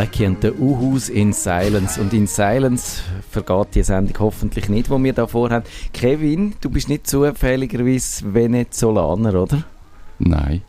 [0.00, 2.00] Blackie und der Uhus in Silence.
[2.00, 5.66] Und in Silence vergeht die Sendung hoffentlich nicht, wo wir da vorhaben.
[5.92, 9.62] Kevin, du bist nicht zufälligerweise Venezolaner, oder?
[10.18, 10.62] Nein.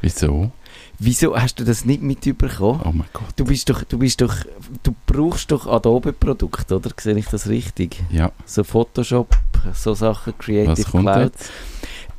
[0.00, 0.50] Wieso?
[0.98, 2.80] Wieso hast du das nicht mitbekommen?
[2.84, 3.28] Oh mein Gott.
[3.36, 4.34] Du bist doch, du bist doch,
[4.82, 6.90] du brauchst doch Adobe-Produkte, oder?
[7.00, 8.02] Sehe ich das richtig?
[8.10, 8.32] Ja.
[8.44, 9.36] So Photoshop,
[9.72, 11.22] so Sachen, Creative Was kommt Cloud.
[11.32, 11.50] jetzt?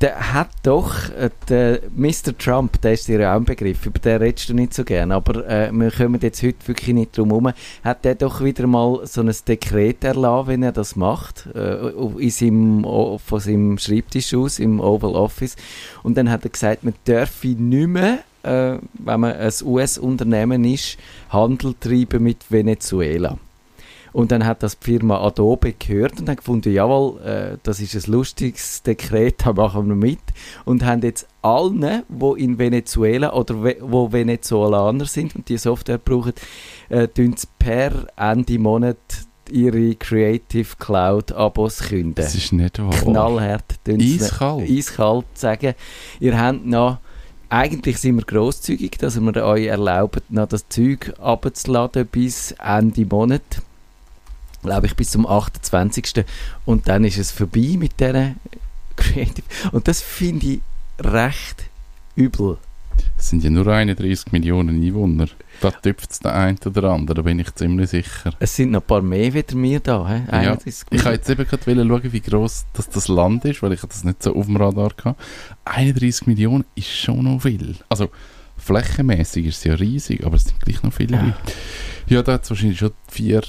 [0.02, 2.36] Der hat doch, äh, der Mr.
[2.36, 5.48] Trump, der ist dir auch ein Begriff, über den redest du nicht so gern, aber
[5.48, 9.22] äh, wir kommen jetzt heute wirklich nicht drum herum, hat der doch wieder mal so
[9.22, 14.80] ein Dekret erlassen, wenn er das macht, äh, in seinem, von seinem Schreibtisch aus, im
[14.80, 15.56] Oval Office.
[16.02, 20.98] Und dann hat er gesagt, man dürfe nicht mehr, äh, wenn man ein US-Unternehmen ist,
[21.30, 23.38] Handel treiben mit Venezuela.
[24.16, 27.94] Und dann hat das die Firma Adobe gehört und hat gefunden, jawohl, äh, das ist
[27.94, 30.20] ein lustiges Dekret, da machen wir mit.
[30.64, 35.98] Und haben jetzt allen, die in Venezuela oder we wo Venezolaner sind und die Software
[35.98, 36.32] brauchen,
[36.88, 37.08] äh,
[37.58, 38.96] per Ende Monat
[39.50, 42.14] ihre Creative Cloud Abos künden.
[42.14, 42.92] Das ist nicht wahr.
[42.92, 43.74] Knallhart.
[43.86, 44.70] Eiskalt.
[44.70, 45.74] eiskalt sagen,
[46.20, 47.00] ihr habt noch,
[47.50, 53.60] eigentlich sind wir grosszügig, dass wir euch erlauben, noch das Zeug abzuladen bis Ende Monat.
[54.66, 56.24] Glaube ich, bis zum 28.
[56.64, 58.34] Und dann ist es vorbei mit dieser
[58.96, 59.46] Creative.
[59.72, 60.60] Und das finde ich
[61.00, 61.64] recht
[62.16, 62.58] übel.
[63.18, 65.28] Es sind ja nur 31 Millionen Einwohner.
[65.60, 68.32] Da tüpft es der eine oder andere, bin ich ziemlich sicher.
[68.38, 70.06] Es sind noch ein paar mehr wieder mir da.
[70.08, 70.22] He?
[70.26, 73.72] Ja, 31 Ich wollte jetzt eben gerade schauen, wie gross das, das Land ist, weil
[73.72, 75.14] ich das nicht so auf dem Radar hatte.
[75.64, 77.76] 31 Millionen ist schon noch viel.
[77.88, 78.10] Also
[78.56, 81.22] flächenmäßig ist es ja riesig, aber es sind gleich noch viele Ja.
[81.22, 81.36] Leute.
[82.08, 83.42] Ja, da hat es wahrscheinlich schon vier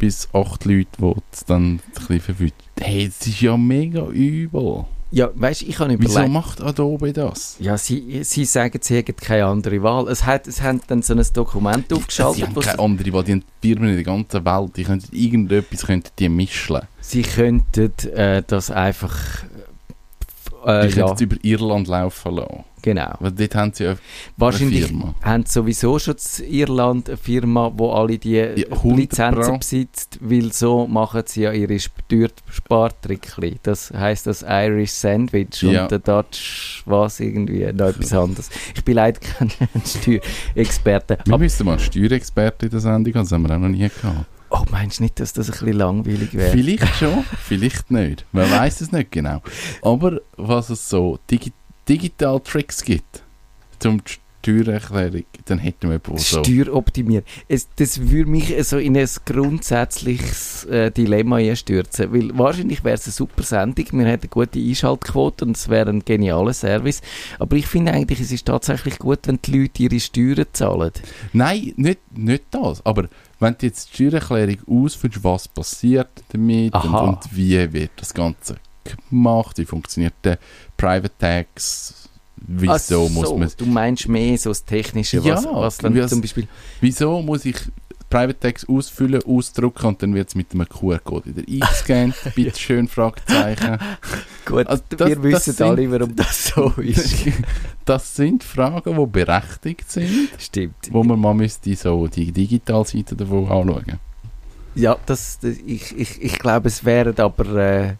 [0.00, 2.56] bis acht Leute, die es dann ein bisschen verwüten.
[2.80, 4.86] Hey, das ist ja mega übel.
[5.12, 6.32] Ja, weißt ich habe Wieso überlegt.
[6.32, 7.56] macht Adobe das?
[7.58, 10.08] Ja, sie, sie sagen, sie hätten keine andere Wahl.
[10.08, 13.12] Es hat, es haben dann so ein Dokument Sie aufgeschaltet, haben wo keine sie, andere,
[13.12, 16.80] weil die haben Firmen in der ganzen Welt, die könnten irgendetwas könnten die mischen.
[17.00, 19.16] sie könnten äh, das einfach.
[20.64, 22.64] Äh, die könnten ja, es über Irland laufen lassen.
[22.82, 23.14] Genau.
[23.20, 23.96] Weil dort haben sie ja
[24.36, 25.14] Wahrscheinlich Firma.
[25.22, 30.18] haben sie sowieso schon in Irland eine Firma, die alle die Ja, 100 Lizenzen besitzt,
[30.20, 33.58] weil so machen sie ja ihre Steuerspartrickli.
[33.62, 35.82] Das heisst das Irish Sandwich Ja.
[35.82, 38.50] und der Dutch was irgendwie noch etwas anderes.
[38.74, 39.50] Ich bin leider kein
[39.84, 41.18] Steuerexperte.
[41.24, 43.68] Wir Aber, müssen mal einen Steuerexperten in der Sendung haben, das haben wir auch noch
[43.68, 44.26] nie gehabt.
[44.50, 46.50] oh, meinst du nicht, dass das ein bisschen langweilig wäre?
[46.50, 48.24] Vielleicht schon, vielleicht nicht.
[48.32, 49.42] Man weiß es nicht genau.
[49.82, 51.52] Aber was es so Digi
[51.90, 53.24] Digital Tricks gibt
[53.80, 54.00] zum
[54.42, 56.44] Steuererklärung, dann hätten wir der so...
[56.44, 57.24] Steueroptimieren.
[57.48, 62.12] Es, das würde mich so in ein grundsätzliches äh, Dilemma einstürzen.
[62.12, 65.90] Weil wahrscheinlich wäre es eine super Sendung, wir hätten eine gute Einschaltquote und es wäre
[65.90, 67.02] ein genialer Service.
[67.40, 70.92] Aber ich finde eigentlich, es ist tatsächlich gut, wenn die Leute ihre Steuern zahlen.
[71.32, 72.86] Nein, nicht, nicht das.
[72.86, 73.08] Aber
[73.40, 78.58] wenn du jetzt die Steuererklärung ausführst, was passiert damit und, und wie wird das Ganze
[79.10, 80.38] gemacht, wie funktioniert der
[80.76, 83.50] Private Tax, wieso Ach so, muss man...
[83.56, 86.48] Du meinst mehr so das Technische, was, Ja, was dann zum Beispiel...
[86.80, 87.56] Wieso muss ich
[88.08, 92.14] Private Tax ausfüllen, ausdrucken und dann wird es mit einem QR-Code wieder eingescannt?
[92.34, 93.78] Bitte schön, Fragezeichen.
[94.44, 97.14] Gut, Also das- wir wissen sind- alle, warum das so ist.
[97.84, 100.74] Das sind Fragen, die berechtigt sind, Stimmt.
[100.90, 103.98] wo man mal müsste so die Digitalseite davon anschauen.
[104.74, 107.46] Ja, das, das, ich, ich, ich glaube, es wären aber.
[107.56, 107.94] Äh,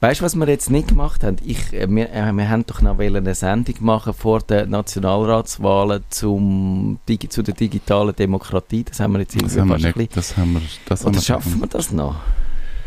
[0.00, 1.36] weißt du, was wir jetzt nicht gemacht haben?
[1.44, 6.98] Ich, äh, wir, äh, wir haben doch noch eine Sendung machen vor den Nationalratswahlen zum,
[7.08, 8.84] Digi zu der digitalen Demokratie.
[8.84, 10.16] Das haben wir jetzt Das irgendwie haben wir nicht.
[10.16, 12.16] Das haben wir, das haben Oder wir schaffen wir das noch?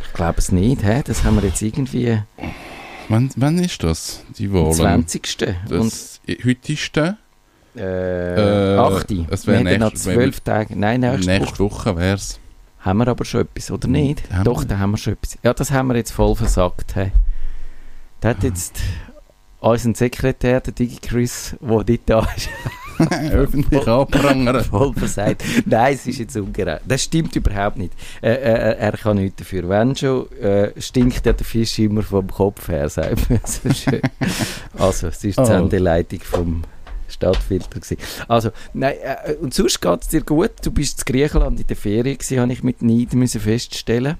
[0.07, 0.83] Ich glaube es nicht.
[0.83, 1.01] Hä?
[1.05, 2.19] Das haben wir jetzt irgendwie
[3.09, 4.73] Wann, wann ist das, die am Wahlen?
[5.07, 5.37] 20.
[5.69, 7.17] Und Das, heute ist der.
[7.75, 9.11] äh, Äh, 8.
[9.29, 10.77] es Wir wär haben dann noch nächst- 12 Tage.
[10.77, 11.39] Nein, nächste, Woche.
[11.39, 12.39] Nächste Woche wäre es.
[12.81, 14.23] Haben wir aber schon etwas, oder nicht?
[14.31, 14.67] Haben Doch, wir?
[14.67, 15.37] da haben wir schon etwas.
[15.43, 16.95] Ja, das haben wir jetzt voll versagt.
[16.95, 17.11] Hey.
[18.19, 18.79] Da hat jetzt
[19.59, 22.49] unser Sekretär, der DigiChris, der nicht da ist,
[23.31, 24.63] Öffentlich anprangern.
[24.63, 25.43] voll versagt.
[25.65, 26.81] Nein, es ist jetzt ungerecht.
[26.87, 27.93] Das stimmt überhaupt nicht.
[28.21, 29.67] Äh, äh, er kann nichts dafür.
[29.69, 34.01] Wenn schon, äh, stinkt ja der Fisch immer vom Kopf her, sagt man so schön.
[34.77, 35.45] Also, es ist die Oh.
[35.45, 36.61] Sendeleitung vom
[37.21, 37.97] Stadtfilter gewesen.
[38.27, 40.51] Also, nein, äh, und sonst geht es dir gut.
[40.63, 44.17] Du bist in Griechenland in der Ferien gewesen, habe ich mit Neid müssen feststellen.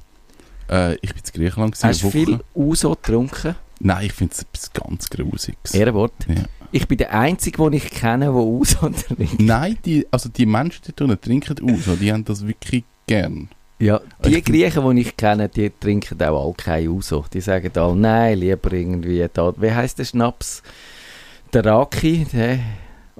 [0.70, 1.74] Äh, ich bin in Griechenland.
[1.74, 3.56] gewesen, Hast du viel Uso getrunken?
[3.80, 5.74] Nein, ich finde es ganz Grusiges.
[5.74, 6.14] Ehrenwort.
[6.28, 6.44] Ja.
[6.72, 9.42] Ich bin der Einzige, den ich kenne, der Uso trinkt.
[9.42, 11.98] Nein, die, also die Menschen die tun, trinken aus.
[12.00, 13.50] Die haben das wirklich gern.
[13.80, 17.26] Ja, die Ich- Griechen, die ich kenne, die trinken auch alle kein Uso.
[17.34, 19.52] Die sagen alle, nein, lieber irgendwie da.
[19.58, 20.62] Wie heisst der Schnaps?
[21.52, 22.60] Der Raki, der,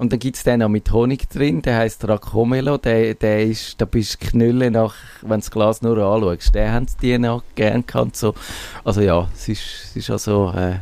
[0.02, 3.80] Und dann gibt es den noch mit Honig drin, der heißt Racomelo, der, der ist,
[3.80, 6.52] da bist du Knülle nach, wenn du das Glas nur anschaust.
[6.56, 8.16] Den haben die noch gern gehabt.
[8.16, 8.34] So.
[8.82, 10.78] Also ja, es ist, es ist also, äh,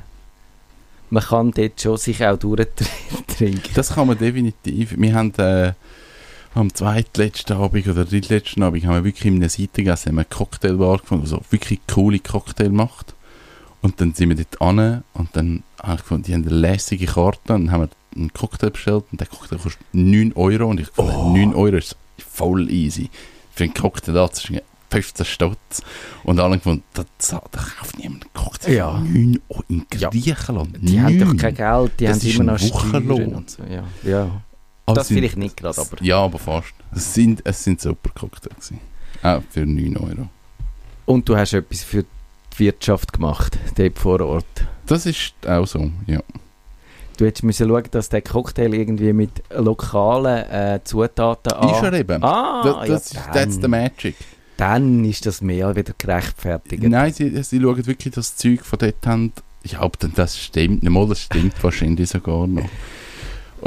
[1.10, 3.74] man kann dort schon sich auch durchtrinken.
[3.74, 4.94] Das kann man definitiv.
[4.96, 5.74] Wir haben äh,
[6.54, 10.20] am zweitletzten Abend oder drittletzten Abend haben wir wirklich in einer Seite gegessen, haben wir
[10.20, 13.12] eine Cocktailbar gefunden, die wirklich coole Cocktail macht.
[13.82, 17.04] Und dann sind wir dort an und dann habe ich gefunden, die haben eine lässige
[17.04, 20.88] Karte und haben wir einen Cocktail bestellt und der Cocktail kostet 9 Euro und ich
[20.88, 21.32] fand, Oh.
[21.32, 23.10] 9 Euro ist voll easy.
[23.52, 24.50] Für einen Cocktail da, ist
[24.90, 25.82] 15 Stutz.
[26.24, 28.98] Und alle gefunden, da, da, kauft niemand einen Cocktail Ja.
[28.98, 30.08] für 9 Euro in Ja.
[30.10, 30.76] Griechenland.
[30.80, 31.36] Die haben doch 9.
[31.36, 33.34] kein Geld, die Das haben immer noch Wochenlohn.
[33.34, 33.62] und so.
[33.64, 34.42] Ja, ja.
[34.86, 36.02] Das sind- vielleicht nicht gerade, aber...
[36.02, 36.72] Ja, aber fast.
[36.92, 38.72] Es sind, es sind super Cocktails.
[39.22, 40.28] Auch für 9 Euro.
[41.06, 44.66] Und du hast etwas für die Wirtschaft gemacht, dort vor Ort.
[44.86, 46.20] Das ist auch so, ja.
[47.20, 52.24] Du hättest müssen schauen, dass der Cocktail irgendwie mit lokalen äh, Zutaten Ist er eben.
[52.24, 54.14] Ah, das das ja, ist that's the magic.
[54.56, 56.82] dann ist das mehr wieder gerechtfertigt.
[56.82, 59.34] Nein, sie, sie schauen wirklich das Zeug von dort haben.
[59.78, 60.82] Aber dann das stimmt.
[60.82, 62.64] Nicht mal, das stimmt wahrscheinlich sogar noch.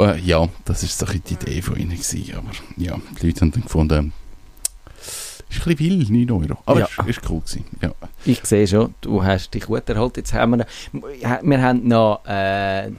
[0.00, 2.34] Äh, ja, das ist so die Idee von ihnen gewesen.
[2.36, 4.12] Aber ja, die Leute haben dann gefunden,
[5.48, 6.58] ist ein bisschen viel, 9 Euro.
[6.66, 6.86] Aber Ja.
[6.86, 7.64] es ist, ist cool gewesen.
[7.80, 7.92] Ja.
[8.24, 10.16] Ich sehe schon, du hast dich gut erholt.
[10.16, 10.66] Jetzt haben wir,
[11.42, 12.90] wir haben noch äh,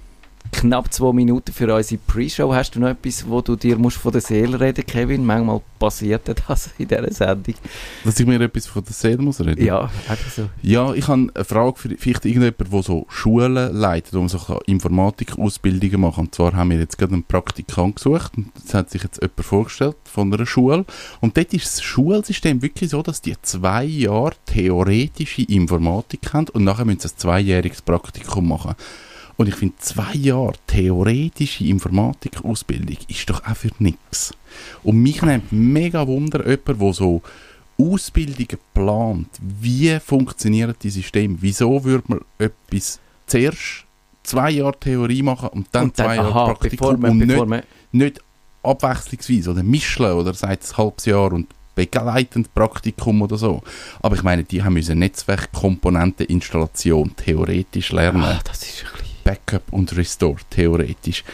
[0.55, 2.53] knapp zwei Minuten für unsere Pre-Show.
[2.53, 5.25] Hast du noch etwas, wo du dir musst von der Seele reden Kevin?
[5.25, 7.55] Manchmal passiert das in dieser Sendung.
[8.03, 10.49] Dass ich mir etwas von der Seele muss reden Ja, einfach so.
[10.61, 14.39] Ja, ich habe eine Frage für vielleicht irgendjemand, der so Schulen leitet, wo man so
[14.65, 16.17] Informatik-Ausbildungen macht.
[16.17, 19.45] Und zwar haben wir jetzt gerade einen Praktikant gesucht und es hat sich jetzt jemand
[19.45, 20.85] vorgestellt von einer Schule.
[21.19, 26.63] Und dort ist das Schulsystem wirklich so, dass die zwei Jahre theoretische Informatik haben und
[26.63, 28.75] nachher müssen sie ein zweijähriges Praktikum machen.
[29.37, 34.33] Und ich finde, zwei Jahre theoretische Informatik-Ausbildung ist doch auch für nichts.
[34.83, 37.21] Und mich nimmt mega Wunder, jemand, der so
[37.77, 41.37] Ausbildungen plant, wie funktioniert die System?
[41.41, 43.83] Wieso würde man etwas zuerst
[44.23, 47.45] zwei Jahre Theorie machen und dann, Und dann, zwei Jahre aha, Praktikum man, und nicht,
[47.45, 48.21] man nicht
[48.63, 53.61] abwechslungsweise oder mischen oder seit ein halbes Jahr und begleitend Praktikum oder so.
[54.01, 58.23] Aber ich meine, die haben müssen Netzwerkkomponenteninstallation theoretisch lernen.
[58.23, 59.04] Ah, das ist bisschen...
[59.25, 61.25] Backup und Restore theoretisch.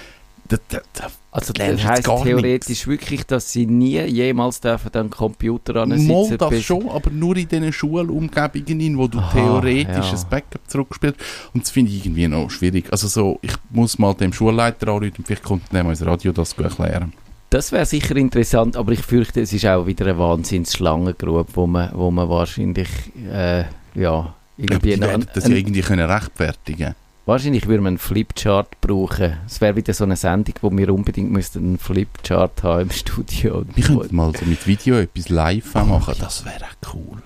[0.48, 5.08] Da, da, da, Also das heisst gar theoretisch wirklich, dass sie nie jemals dürfen an
[5.08, 9.32] den Computer Mal sitzen das schon, aber nur in diesen Schulumgebungen, in wo du Aha,
[9.32, 10.18] theoretisch ja.
[10.18, 11.18] ein Backup zurückspielst.
[11.54, 12.92] Und das finde ich irgendwie noch schwierig.
[12.92, 16.54] Also so, ich muss mal dem Schulleiter anrufen und vielleicht kommt dem ins Radio das
[16.54, 17.14] erklären.
[17.50, 21.92] Das wäre sicher interessant, aber ich fürchte, es ist auch wieder eine Wahnsinns-Schlangengrube, wo man,
[21.94, 22.90] wo man wahrscheinlich,
[23.30, 23.66] äh,
[23.96, 24.94] ja, irgendwie...
[24.94, 26.96] die noch werden das ja irgendwie können rechtfertigen
[27.32, 29.38] wahrscheinlich würde man einen Flipchart brauchen.
[29.48, 33.64] Es wäre wieder so eine Sendung, wo wir unbedingt müssten einen Flipchart haben im Studio.
[33.74, 36.26] Wir könnten mal so mit Video etwas live Oh, machen, ja.
[36.26, 37.22] das wäre cool.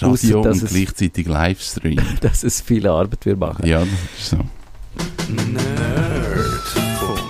[0.00, 2.00] Ausser, Radio dass und es- gleichzeitig Livestream.
[2.20, 3.66] Dass es viel Arbeit würde machen.
[3.66, 3.88] ja, das
[4.18, 4.36] ist so.
[5.32, 7.20] Nerdfunk.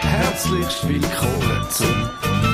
[0.00, 2.10] Herzlich willkommen zum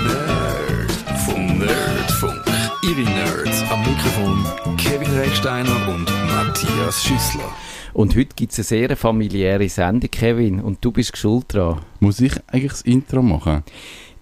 [0.07, 1.59] Nerdfunk.
[1.59, 2.43] Nerdfunk.
[2.83, 4.45] Ihre Nerds am Mikrofon
[4.77, 7.49] Kevin Recksteiner und Matthias Schüssler.
[7.93, 11.81] Und heute gibt es eine sehr familiäre Sendung, Kevin, und du bist schuld dran.
[12.01, 13.63] Muss ich eigentlich das Intro machen?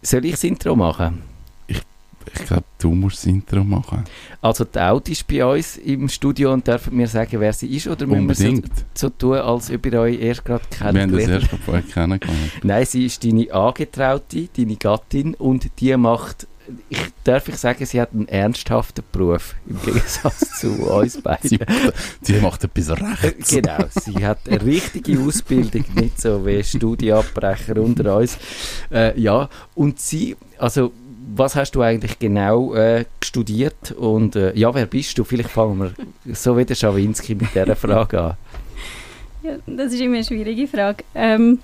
[0.03, 1.23] Soll ich das Intro machen?
[2.35, 4.05] Ich glaube, du musst das Intro machen.
[4.43, 7.87] Also die Audi ist bei uns im Studio und dürfen mir sagen, wer sie ist,
[7.87, 8.85] oder müssen wir so, Unbedingt.
[8.95, 12.53] so tun, als ob ihr euch erst gerade Wir haben das kennengelernt erst vorher kennengelernt.
[12.63, 16.47] Nein, sie ist deine Angetraute, deine Gattin und die macht,
[16.89, 21.59] ich, darf ich sagen, sie hat einen ernsthaften Beruf im Gegensatz zu uns Sie, beiden.
[22.23, 23.51] sie macht etwas Äh, rechts.
[23.51, 28.39] Genau, sie hat eine richtige Ausbildung, nicht so wie Studienabbrecher unter uns.
[28.91, 30.93] Äh, ja, und sie, also
[31.35, 35.25] was hast du eigentlich genau äh, studiert und äh, ja, wer bist du?
[35.25, 38.35] Vielleicht fangen wir so wie der Schawinski mit dieser Frage an.
[39.43, 41.05] Ja, das ist immer eine schwierige Frage.
[41.15, 41.59] Ähm,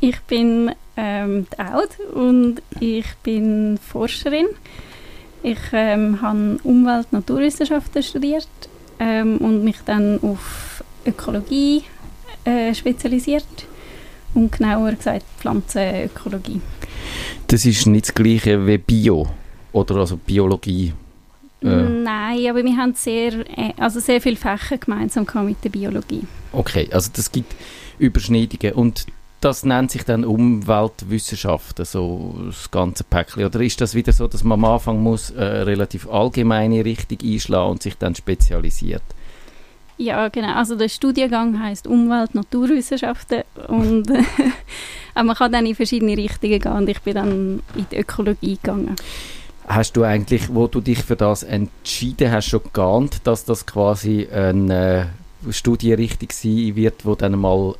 [0.00, 4.46] ich bin ähm, die Aud und ich bin Forscherin.
[5.42, 8.48] Ich ähm, habe Umwelt- und Naturwissenschaften studiert
[8.98, 11.84] ähm, und mich dann auf Ökologie
[12.44, 13.44] äh, spezialisiert
[14.34, 16.60] und genauer gesagt Pflanzenökologie.
[17.46, 19.28] Das ist nicht das gleiche wie Bio
[19.72, 20.92] oder also Biologie.
[21.62, 26.22] Äh, Nein, aber wir haben sehr, äh, also sehr viele Fächer gemeinsam mit der Biologie.
[26.52, 27.54] Okay, also das gibt
[27.98, 29.06] Überschneidungen und
[29.40, 33.44] das nennt sich dann Umweltwissenschaften, so das ganze Päckchen.
[33.44, 37.70] Oder ist das wieder so, dass man am Anfang muss äh, relativ allgemeine Richtung einschlagen
[37.70, 39.02] und sich dann spezialisiert?
[39.96, 40.54] Ja, genau.
[40.54, 44.06] Also der Studiengang heißt Umwelt, Naturwissenschaften und
[45.14, 48.56] aber man kann dann in verschiedene Richtungen gehen und ich bin dann in die Ökologie
[48.56, 48.94] gegangen.
[49.66, 54.26] Hast du eigentlich, wo du dich für das entschieden hast, schon geahnt, dass das quasi
[54.32, 55.10] eine
[55.46, 57.74] äh, Studienrichtung sein wird, wo dann mal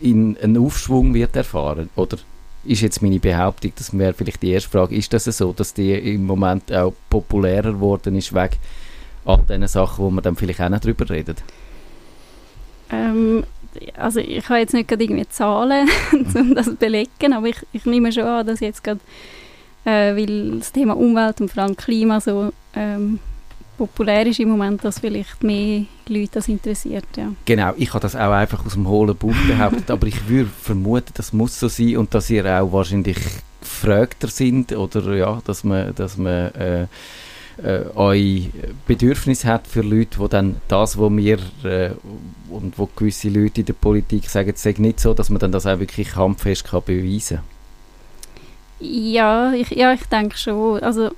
[0.00, 1.90] in einen Aufschwung wird erfahren?
[1.96, 2.18] Oder
[2.64, 5.92] ist jetzt meine Behauptung, das wäre vielleicht die erste Frage, ist das so, dass die
[5.92, 8.56] im Moment auch populärer geworden ist, wegen
[9.24, 11.42] all diesen Sachen, wo man dann vielleicht auch nicht drüber redet?
[12.90, 13.44] Ähm,
[13.96, 15.88] also ich habe jetzt nicht gerade irgendwie Zahlen,
[16.34, 19.00] um das zu belegen, aber ich, ich nehme schon an, dass jetzt gerade
[19.84, 23.20] äh, weil das Thema Umwelt und vor allem Klima so ähm,
[23.78, 27.06] populär ist im Moment, dass vielleicht mehr Leute das interessiert.
[27.16, 27.32] Ja.
[27.44, 31.12] Genau, ich habe das auch einfach aus dem hohlen Bauch behauptet, aber ich würde vermuten,
[31.14, 33.18] das muss so sein und dass ihr auch wahrscheinlich
[33.60, 36.82] gefragter sind oder ja, dass man, dass man äh,
[37.62, 38.42] äh, euer
[38.86, 41.90] Bedürfnis hat für Leute, die dann das, was wir äh,
[42.50, 45.52] und wo gewisse Leute in der Politik sagen, es sei nicht so, dass man dann
[45.52, 47.44] das auch wirklich kampffest kann beweisen kann.
[48.80, 50.80] Ja, ich, ja, ich denke schon.
[50.80, 51.10] Also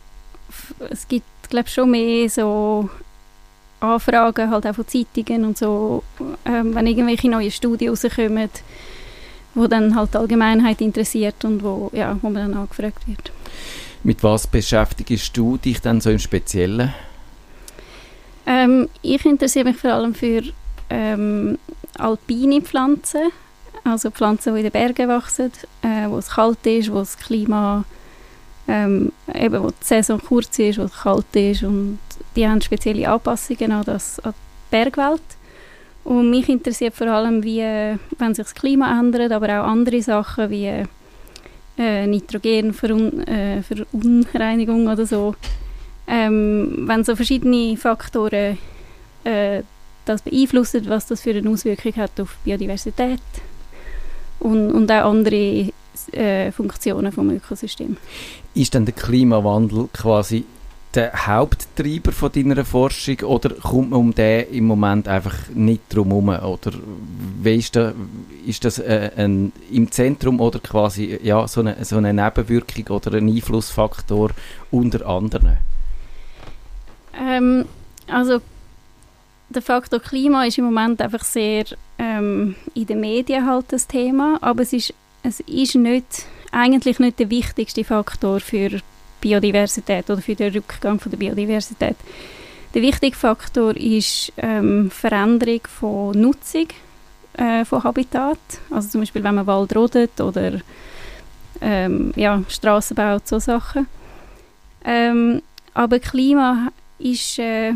[0.90, 2.88] es gibt, glaube schon mehr so
[3.80, 6.02] Anfragen halt auch von Zeitungen und so,
[6.45, 8.50] ähm, wenn irgendwelche neue Studien rauskommen,
[9.54, 13.33] wo dann halt die Allgemeinheit interessiert und wo, ja, wo man dann angefragt wird.
[14.02, 16.95] Mit was beschäftigst du dich dann so im Speziellen?
[18.47, 20.42] Ähm, ich interessiere mich vor allem für
[20.88, 21.59] ähm,
[21.99, 23.30] alpine Pflanzen,
[23.85, 25.52] also Pflanzen, die in den Bergen wachsen,
[25.83, 27.85] äh, wo es kalt ist, wo das Klima
[28.71, 31.99] ähm, eben, wo die Saison kurz ist, wo kalt ist und
[32.37, 34.37] die haben spezielle Anpassungen an, das, an die
[34.71, 35.23] Bergwelt.
[36.05, 40.49] Und mich interessiert vor allem, wie, wenn sich das Klima ändert, aber auch andere Sachen
[40.50, 40.85] wie
[41.77, 45.35] äh, Nitrogenverunreinigung äh, oder so.
[46.07, 48.57] Ähm, wenn so verschiedene Faktoren
[49.25, 49.62] äh,
[50.05, 53.21] das beeinflussen, was das für eine Auswirkung hat auf Biodiversität
[54.39, 55.73] und, und auch andere
[56.12, 57.97] äh, Funktionen vom Ökosystem.
[58.55, 60.45] Ist denn der Klimawandel quasi
[60.95, 66.11] der Haupttreiber von deiner Forschung oder kommt man um den im Moment einfach nicht drum
[66.11, 66.29] herum?
[66.29, 66.73] Oder
[67.43, 67.93] wie ist, da,
[68.45, 73.17] ist das äh, ein, im Zentrum oder quasi ja, so, eine, so eine Nebenwirkung oder
[73.17, 74.31] ein Einflussfaktor
[74.73, 75.59] unter anderem?
[77.21, 77.67] Ähm,
[78.09, 78.40] also
[79.49, 81.64] der Faktor Klima ist im Moment einfach sehr
[81.99, 87.19] ähm, in den Medien halt das Thema, aber es ist, es ist nicht, eigentlich nicht
[87.19, 88.81] der wichtigste Faktor für
[89.21, 91.97] Biodiversität oder für den Rückgang von der Biodiversität.
[92.75, 96.69] Der wichtige Faktor ist ähm, Veränderung von Nutzung
[97.35, 98.39] äh, von Habitat,
[98.71, 100.61] also zum Beispiel wenn man Wald rodet oder
[101.61, 103.87] ähm, ja, Straßen baut, so Sachen.
[104.85, 105.43] Ähm,
[105.75, 107.75] aber Klima ist äh,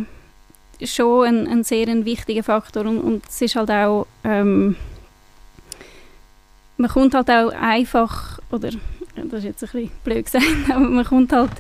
[0.83, 4.77] schon ein, ein sehr ein wichtiger Faktor und, und es ist halt auch ähm,
[6.77, 8.71] man kommt halt auch einfach oder
[9.17, 11.53] das ist jetzt ein bisschen blöd gesagt, aber man kommt halt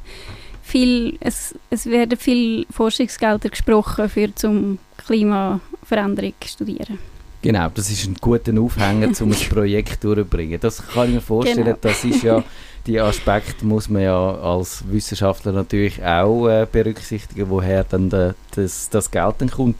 [0.62, 6.98] viel, es, es werden viel Forschungsgelder gesprochen für zum Klimaveränderung studieren.
[7.44, 10.58] Genau, das ist ein guter Aufhänger, um ein Projekt durchzubringen.
[10.58, 11.76] Das kann ich mir vorstellen, genau.
[11.78, 12.42] das ist ja
[12.86, 18.88] die Aspekte muss man ja als Wissenschaftler natürlich auch äh, berücksichtigen, woher dann de, das,
[18.88, 19.78] das Geld dann kommt.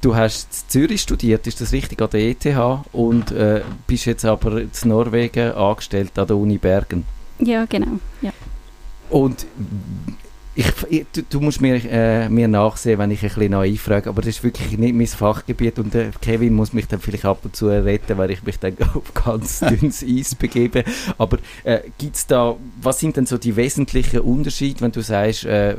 [0.00, 2.46] Du hast in Zürich studiert, ist das richtig, an der ETH
[2.90, 7.04] und äh, bist jetzt aber in Norwegen angestellt an der Uni Bergen.
[7.38, 8.00] Ja, genau.
[8.22, 8.32] Ja.
[9.08, 9.46] Und
[10.54, 14.08] ich, ich, du, du, musst mir, äh, mir nachsehen, wenn ich ein bisschen naiv frage,
[14.08, 17.40] aber das ist wirklich nicht mein Fachgebiet und äh, Kevin muss mich dann vielleicht ab
[17.42, 20.84] und zu retten, weil ich mich dann auf ganz dünnes Eis begebe.
[21.18, 25.76] Aber äh, gibt's da, was sind denn so die wesentlichen Unterschiede, wenn du sagst, äh,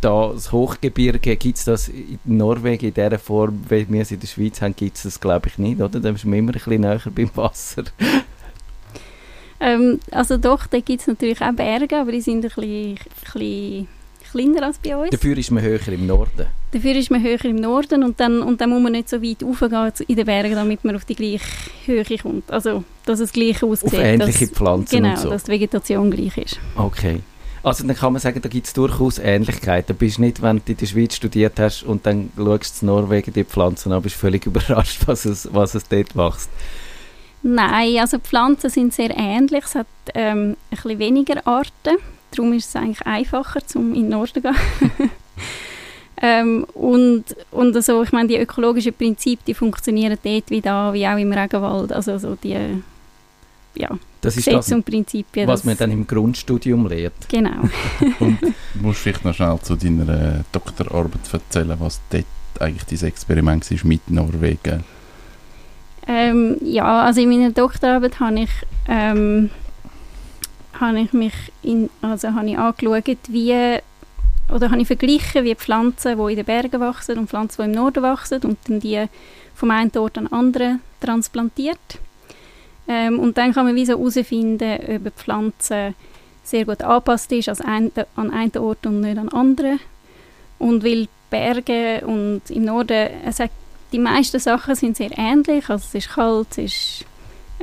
[0.00, 4.20] da das Hochgebirge, gibt es das in Norwegen in der Form, wie wir es in
[4.20, 6.00] der Schweiz haben, gibt es das glaube ich nicht, oder?
[6.00, 7.84] Da ist man immer ein bisschen näher beim Wasser.
[9.60, 12.98] Ähm, also doch, da gibt es natürlich auch Berge, aber die sind ein bisschen, ein
[13.22, 13.88] bisschen
[14.30, 15.10] kleiner als bei uns.
[15.10, 16.46] Dafür ist man höher im Norden.
[16.72, 19.42] Dafür ist man höher im Norden und dann, und dann muss man nicht so weit
[19.42, 21.44] raufgehen in den Bergen, damit man auf die gleiche
[21.86, 22.50] Höhe kommt.
[22.50, 23.92] Also, dass es gleich aussieht.
[23.92, 25.30] Auf ähnliche dass, Pflanzen Genau, so.
[25.30, 26.60] dass die Vegetation gleich ist.
[26.76, 27.20] Okay.
[27.62, 29.94] Also dann kann man sagen, da gibt es durchaus Ähnlichkeiten.
[29.94, 32.92] Du bist nicht, wenn du in der Schweiz studiert hast und dann schaust du in
[32.92, 36.48] Norwegen die Pflanzen an, bist völlig überrascht, was es, was es dort wächst.
[37.42, 39.64] Nein, also die Pflanzen sind sehr ähnlich.
[39.64, 41.96] Es hat ähm, ein bisschen weniger Arten.
[42.30, 44.54] Darum ist es eigentlich einfacher, zum in den Norden zu gehen.
[46.22, 51.06] ähm, und, und also, ich meine, die ökologischen Prinzipien, die funktionieren dort wie da, wie
[51.06, 51.92] auch im Regenwald.
[51.92, 52.82] Also so die
[53.74, 53.88] ja,
[54.20, 55.46] das ist das, Prinzipien.
[55.46, 57.28] Was man dann im Grundstudium lernt.
[57.28, 57.68] Genau.
[58.18, 62.24] und du musst vielleicht noch schnell zu deiner Doktorarbeit erzählen, was dort
[62.58, 64.84] eigentlich dieses Experiment war mit Norwegen?
[66.06, 68.50] Ähm, ja, also in meiner Doktorarbeit habe ich,
[68.88, 69.50] ähm,
[70.80, 73.78] habe ich mich in, also habe ich angeschaut, wie
[74.52, 77.74] oder habe ich verglichen, wie Pflanzen, die in den Bergen wachsen und Pflanzen, die im
[77.74, 79.04] Norden wachsen und dann die
[79.54, 81.98] vom einen Ort an den anderen transplantiert.
[82.88, 85.94] Ähm, und dann kann man wie so herausfinden, ob eine Pflanze
[86.42, 89.78] sehr gut angepasst ist also ein, an einen Ort und nicht an anderen.
[90.58, 93.50] Und weil Berge und im Norden, es hat,
[93.92, 97.04] die meisten Sachen sind sehr ähnlich, also es ist kalt, es ist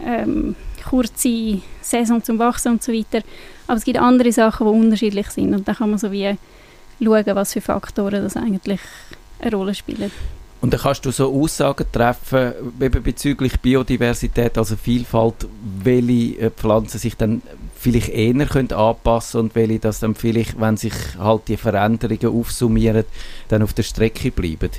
[0.03, 0.55] ähm,
[0.89, 3.23] kurze Saison zum Wachsen und so weiter,
[3.67, 6.37] aber es gibt andere Sachen, die unterschiedlich sind und dann kann man so wie
[7.03, 8.79] schauen, was für Faktoren das eigentlich
[9.39, 10.11] eine Rolle spielen.
[10.59, 15.47] Und dann kannst du so Aussagen treffen eben bezüglich Biodiversität, also Vielfalt,
[15.83, 17.43] welche äh, Pflanzen sich dann
[17.75, 23.05] vielleicht eher können anpassen und welche das dann vielleicht, wenn sich halt die Veränderungen aufsummieren,
[23.49, 24.71] dann auf der Strecke bleiben?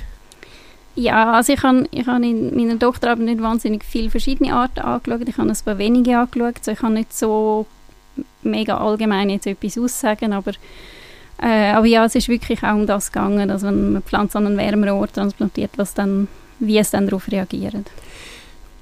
[0.99, 5.29] Ja, also ich habe ich hab in meiner Doktorarbeit nicht wahnsinnig viele verschiedene Arten angeschaut.
[5.29, 6.55] Ich habe ein paar wenige angeschaut.
[6.57, 7.65] Also ich kann nicht so
[8.43, 10.51] mega allgemein jetzt etwas aussagen, aber,
[11.41, 14.47] äh, aber ja, es ist wirklich auch um das gegangen, dass wenn man Pflanzen an
[14.47, 16.27] einen wärmeren Ort transplantiert, was dann,
[16.59, 17.75] wie es dann darauf reagiert.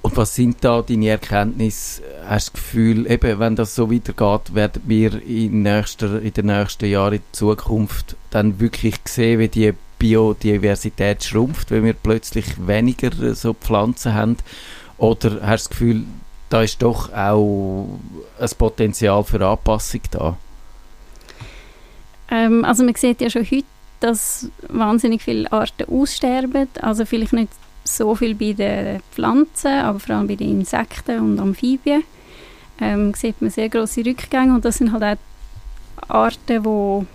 [0.02, 2.02] Und was sind da deine Erkenntnisse?
[2.28, 6.48] Hast du das Gefühl, eben, wenn das so weitergeht, werden wir in, nächster, in den
[6.48, 13.12] nächsten Jahren in Zukunft dann wirklich sehen, wie die Biodiversität schrumpft, wenn wir plötzlich weniger
[13.22, 14.38] äh, so Pflanzen haben?
[14.98, 16.04] Oder hast du das Gefühl,
[16.50, 18.00] da ist doch auch
[18.40, 20.38] ein Potenzial für Anpassung da?
[22.30, 23.66] Ähm, also man sieht ja schon heute,
[24.00, 26.68] dass wahnsinnig viele Arten aussterben.
[26.82, 27.52] Also vielleicht nicht
[27.84, 32.04] so viel bei den Pflanzen, aber vor allem bei den Insekten und Amphibien
[32.80, 35.18] ähm, sieht man sehr große Rückgänge und das sind halt
[36.08, 37.06] auch Arten, wo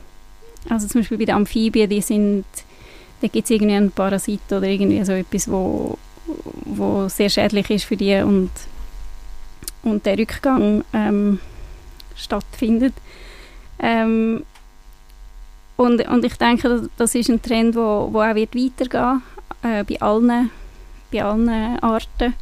[0.69, 2.45] also zum Beispiel bei den Amphibien, die sind,
[3.23, 5.97] da gibt es irgendwie einen Parasit oder irgendwie so etwas, wo,
[6.65, 8.51] wo sehr schädlich ist für die und,
[9.85, 11.39] und der Rückgang ähm,
[12.17, 12.95] stattfindet.
[13.79, 14.43] Ähm,
[15.77, 19.23] und, und ich denke, das, ist ein Trend, wo, wo auch wird weitergehen
[19.63, 20.51] äh, bei allen
[21.13, 22.35] bei allen Arten.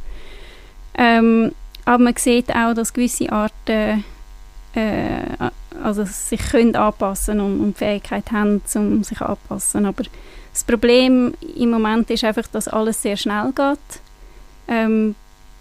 [0.97, 1.51] Ähm,
[1.85, 4.03] aber man sieht auch, dass gewisse Arten
[4.73, 5.49] äh,
[5.83, 9.85] also sich können anpassen und, und die Fähigkeit haben, um sich anzupassen.
[9.85, 10.03] Aber
[10.53, 14.01] das Problem im Moment ist einfach, dass alles sehr schnell geht.
[14.67, 15.15] Ähm,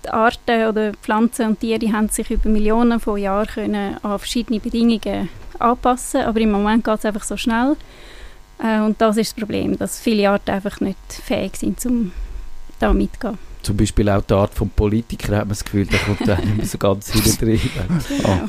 [0.05, 4.61] die Arten oder Pflanzen und Tiere haben sich über Millionen von Jahren können an verschiedene
[4.61, 7.77] Bedingungen anpassen, aber im Moment geht es einfach so schnell.
[8.63, 12.13] Äh, und das ist das Problem, dass viele Arten einfach nicht fähig sind, um
[12.79, 13.39] da mitgehen.
[13.63, 16.57] Zum Beispiel auch die Art von Politiker hat man das Gefühl, da kommt da nicht
[16.57, 17.61] mehr so ganz hinten drin.
[18.09, 18.49] Genau.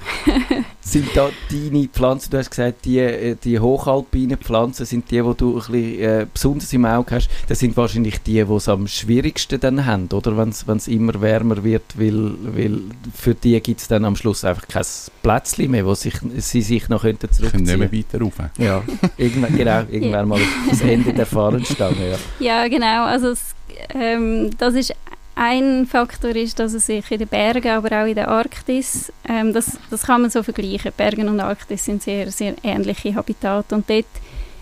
[0.82, 5.34] Sind da deine Pflanzen, du hast gesagt, die, äh, die hochalpinen Pflanzen sind die, die
[5.38, 7.30] du ein bisschen äh, besonders im Auge hast.
[7.48, 10.38] Das sind wahrscheinlich die, die es am schwierigsten dann haben, oder?
[10.38, 12.82] Wenn es immer wärmer wird, weil, weil
[13.14, 14.86] für die gibt es dann am Schluss einfach kein
[15.22, 18.34] Plätzchen mehr, wo sich, sie sich noch könnten zurückziehen Können nicht mehr weiter rauf.
[18.58, 18.84] Ja,
[19.18, 22.12] irgendwann, genau, irgendwann mal das Ende der Fahnenstange.
[22.12, 22.18] Ja.
[22.40, 23.06] Ja, genau.
[23.06, 23.56] Also es,
[23.94, 24.94] ähm, das ist
[25.36, 29.54] ein Faktor ist, dass es sich in den Bergen, aber auch in der Arktis, ähm,
[29.54, 30.92] das, das kann man so vergleichen.
[30.96, 34.06] Bergen und Arktis sind sehr, sehr ähnliche Habitate und dort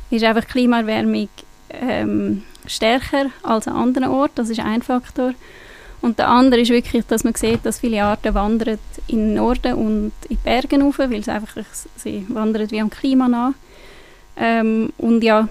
[0.10, 1.30] ist einfach Klimaerwärmung
[1.70, 4.36] ähm, stärker als an anderen Orten.
[4.36, 5.34] Das ist ein Faktor.
[6.02, 9.74] Und der andere ist wirklich, dass man sieht, dass viele Arten wandern in den Norden
[9.74, 11.56] und in die Berge rauf, weil sie einfach
[11.98, 13.54] sie wandern wie am Klima nach.
[14.38, 15.50] Ähm, und ja,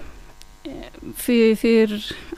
[1.15, 1.87] für, für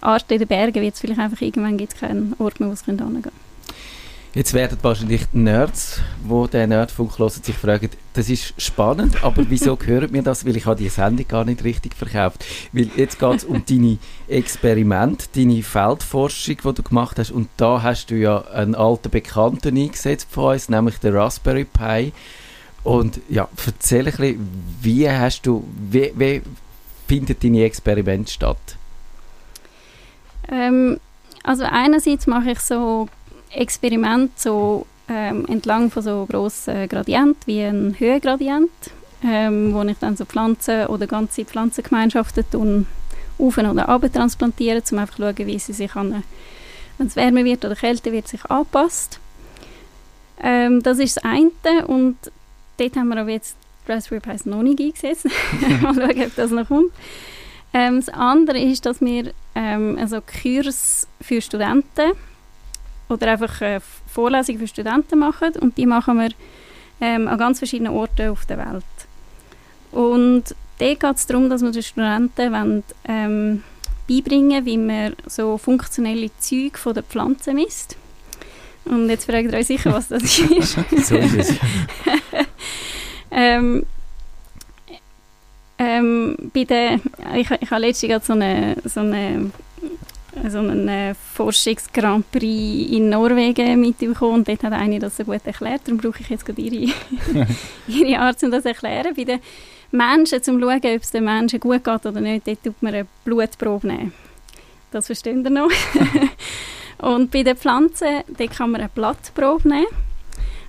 [0.01, 2.85] Arten in den Bergen wird es vielleicht einfach irgendwann gibt keinen Ort mehr, wo sie
[2.85, 3.51] hingehen können.
[4.33, 9.43] Jetzt werden wahrscheinlich die Nerds, die den Nerdfunk hören, sich fragen, das ist spannend, aber
[9.49, 10.45] wieso hören wir das?
[10.45, 12.45] Weil ich habe die Sendung gar nicht richtig verkauft.
[12.71, 13.97] Weil jetzt geht es um deine
[14.29, 17.31] Experimente, deine Feldforschung, die du gemacht hast.
[17.31, 22.13] Und da hast du ja einen alten Bekannten eingesetzt von uns, nämlich den Raspberry Pi.
[22.83, 24.49] Und ja, erzähl ein bisschen,
[24.81, 26.41] wie hast du, wie, wie
[27.11, 28.77] findet deine Experimente statt?
[30.49, 30.97] Ähm,
[31.43, 33.09] also einerseits mache ich so
[33.49, 38.71] Experimente so ähm, entlang von so grossen Gradienten wie ein Höhengradient,
[39.25, 42.87] ähm, wo ich dann so Pflanzen oder ganze Pflanzengemeinschaften tun
[43.37, 46.23] auf oder ab transplantieren, um einfach zu schauen, wie sie sich an,
[46.97, 49.19] wenn es wärmer wird oder kälter wird, sich anpasst.
[50.41, 52.15] Ähm, das ist das eine und
[52.77, 55.25] dort haben wir aber jetzt Raspberry Pi noch nicht eingesetzt.
[55.81, 56.91] Mal schauen, ob das noch kommt.
[57.73, 62.11] Ähm, das andere ist, dass wir ähm, also Kurs für Studenten
[63.09, 66.29] oder einfach äh, Vorlesungen für Studenten machen und die machen wir
[66.99, 68.83] ähm, an ganz verschiedenen Orten auf der Welt.
[69.91, 73.63] Und da geht es darum, dass wir den Studenten wollen, ähm,
[74.07, 77.95] beibringen, wie man so funktionelle Züge von der Pflanze misst.
[78.85, 80.77] Und jetzt fragt ihr euch sicher, was das ist.
[81.07, 81.53] So ist es.
[83.31, 83.85] ähm,
[85.77, 86.99] ähm, bei der,
[87.35, 89.51] ich, ich habe letztens gerade so eine, so eine
[90.49, 95.41] so einen äh, Forschungs-Grand Prix in Norwegen mitbekommen und dort hat eine das so gut
[95.43, 96.93] erklärt, darum brauche ich jetzt gerade ihre,
[97.87, 99.13] ihre Art, um das zu erklären.
[99.15, 99.39] Bei den
[99.91, 102.93] Menschen, um zu schauen, ob es den Menschen gut geht oder nicht, dort tut man
[102.93, 104.13] eine Blutprobe nehmen.
[104.91, 105.69] Das versteht ihr noch?
[106.99, 109.87] und bei den Pflanzen, dort kann man eine Blattprobe nehmen.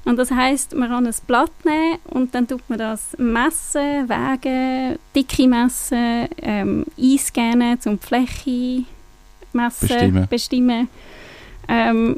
[0.05, 4.99] Und das heißt, man kann ein Blatt nehmen und dann tut man das messen, wägen,
[5.15, 8.85] Dicke messen, ähm, einscannen, um die Fläche
[9.53, 10.27] messen, Bestimmen.
[10.29, 10.88] bestimmen.
[11.69, 12.17] Ähm,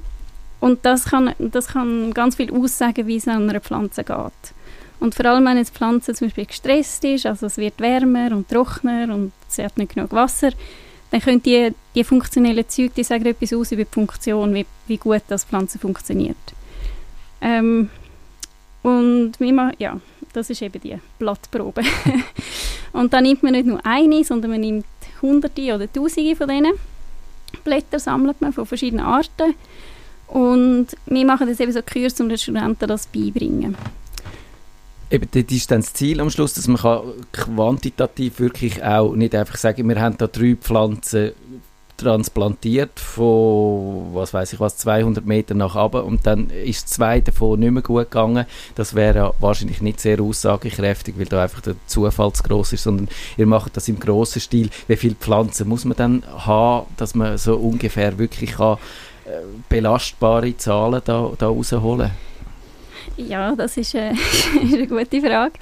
[0.60, 4.54] und das kann, das kann ganz viel aussagen, wie es an einer Pflanze geht.
[4.98, 8.34] Und vor allem, wenn jetzt die Pflanze zum Beispiel gestresst ist, also es wird wärmer
[8.34, 10.52] und trockener und sie hat nicht genug Wasser,
[11.10, 14.96] dann können die, die funktionellen Züge, die sagen etwas aus über die Funktion, wie, wie
[14.96, 16.53] gut das Pflanze funktioniert.
[17.40, 17.90] Ähm,
[18.82, 19.98] und machen, ja,
[20.32, 21.82] das ist eben die Blattprobe.
[22.92, 24.84] und dann nimmt man nicht nur eine, sondern man nimmt
[25.22, 26.72] hunderte oder tausende von denen.
[27.64, 29.54] Blätter sammelt man von verschiedenen Arten.
[30.26, 33.76] Und wir machen das eben so Kurs, um den Studenten das beibringen.
[35.10, 39.34] Eben, das ist dann das Ziel am Schluss, dass man kann quantitativ wirklich auch nicht
[39.34, 41.32] einfach sagen, wir haben da drei Pflanzen
[42.04, 47.60] transplantiert von, was weiß ich was, 200 Meter nach oben und dann ist zwei davon
[47.60, 48.46] nicht mehr gut gegangen.
[48.74, 53.08] Das wäre wahrscheinlich nicht sehr aussagekräftig, weil da einfach der Zufall zu gross ist, sondern
[53.36, 54.70] ihr macht das im grossen Stil.
[54.86, 58.78] Wie viele Pflanzen muss man dann haben, dass man so ungefähr wirklich kann,
[59.24, 62.10] äh, belastbare Zahlen da, da rausholen
[63.16, 64.12] Ja, das ist, äh,
[64.62, 65.54] ist eine gute Frage.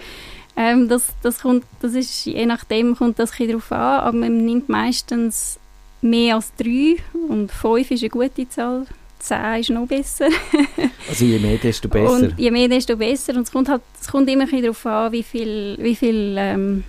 [0.56, 4.44] Ähm, das, das, kommt, das ist, je nachdem kommt das ein darauf an, aber man
[4.44, 5.58] nimmt meistens
[6.02, 6.96] mehr als drei
[7.28, 8.86] und fünf ist eine gute Zahl.
[9.18, 10.28] Zehn ist noch besser.
[11.08, 12.12] Also je mehr, desto besser.
[12.12, 13.34] Und je mehr, desto besser.
[13.34, 16.84] Und es kommt, halt, es kommt immer ein darauf an, wie viel, wie viel ähm,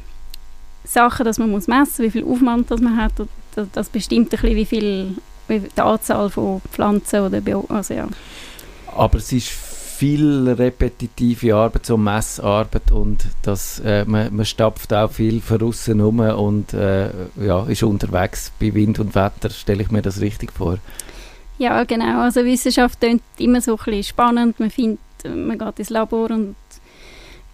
[0.84, 3.20] Sachen das man muss messen wie viel Aufwand das man hat.
[3.20, 5.16] Und das, das bestimmt ein bisschen, wie viel
[5.48, 8.08] wie die Anzahl von Pflanzen oder Bio also ja.
[8.96, 9.52] Aber es ist
[9.94, 16.20] viel repetitive Arbeit, so Messarbeit und das, äh, man, man stapft auch viel außen rum
[16.20, 20.78] und äh, ja, ist unterwegs bei Wind und Wetter, stelle ich mir das richtig vor.
[21.58, 22.22] Ja, genau.
[22.22, 24.60] Also Wissenschaft klingt immer so ein bisschen spannend.
[24.60, 26.56] Man findet, man geht ins Labor und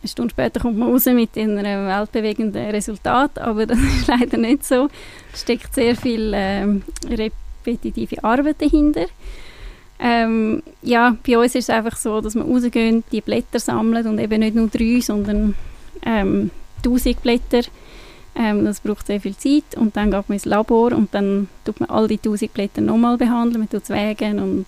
[0.02, 4.65] eine Stunde später kommt man raus mit einem weltbewegenden Resultat, aber das ist leider nicht
[4.65, 4.88] so.
[5.34, 9.06] Es steckt sehr viel ähm, repetitive Arbeit dahinter.
[9.99, 14.19] Ähm, ja, bei uns ist es einfach so, dass wir rausgehen, die Blätter sammeln und
[14.19, 15.55] eben nicht nur drei, sondern
[16.05, 17.62] ähm, 1000 Blätter.
[18.35, 21.81] Ähm, das braucht sehr viel Zeit und dann geht man ins Labor und dann tut
[21.81, 24.67] man all die 1000 Blätter nochmal behandeln, man tut es wägen und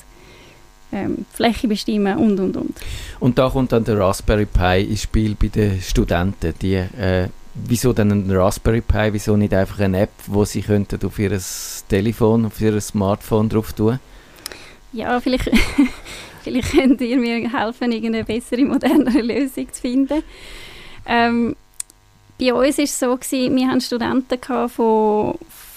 [0.92, 2.78] ähm, Fläche bestimmen und und und.
[3.22, 6.54] Und da kommt dann der Raspberry Pi ins Spiel bei den Studenten.
[6.62, 11.00] Die, äh, wieso dann ein Raspberry Pi, wieso nicht einfach eine App, wo sie könnten
[11.06, 11.40] auf ihr
[11.88, 14.00] Telefon, auf ihr Smartphone drauf tun?
[14.94, 15.50] Ja, vielleicht,
[16.44, 20.24] vielleicht könnt ihr mir helfen, irgendeine bessere, modernere Lösung zu finden.
[21.06, 21.56] Ähm,
[22.40, 25.36] bei uns war es so, gewesen, wir hatten Studenten von,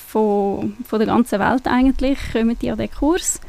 [0.08, 3.40] von, von der ganzen Welt eigentlich, kommen die an den Kurs.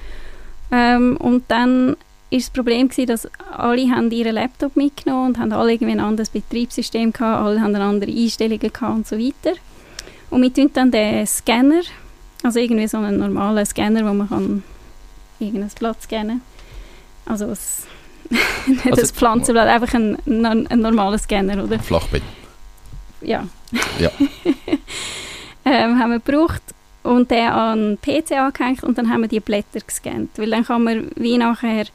[0.71, 1.95] Ähm, und dann war
[2.31, 7.13] das Problem gewesen, dass alle haben ihren Laptop mitgenommen und haben alle ein anderes Betriebssystem
[7.13, 9.57] gehabt, alle haben andere Einstellungen gehabt und so weiter.
[10.29, 11.81] Und wir tun dann den Scanner,
[12.43, 14.63] also irgendwie so einen normalen Scanner, wo man kann
[15.39, 16.41] irgendein Blatt scannen.
[17.25, 17.85] Also es,
[18.65, 21.79] nicht Also- ein Pflanzenblatt, einfach ein, ein, ein normaler Scanner, oder?
[21.79, 22.23] Flachbett.
[23.21, 23.47] Ja.
[23.99, 24.11] Ja.
[25.65, 26.61] ähm, haben wir gebraucht
[27.03, 30.31] und den an den PC angehängt und dann haben wir die Blätter gescannt.
[30.37, 31.85] Weil dann kann man wie nachher